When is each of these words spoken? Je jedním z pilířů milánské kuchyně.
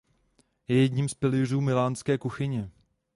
Je 0.67 0.75
jedním 0.81 1.09
z 1.09 1.13
pilířů 1.13 1.61
milánské 1.61 2.17
kuchyně. 2.17 2.69